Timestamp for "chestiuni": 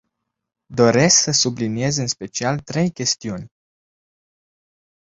2.91-3.51